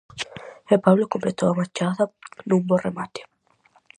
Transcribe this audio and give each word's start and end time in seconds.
E 0.73 0.75
Pablo 0.85 1.11
completou 1.13 1.47
a 1.49 1.57
machada 1.59 2.03
nun 2.47 2.61
bo 2.67 2.81
remate. 2.85 3.21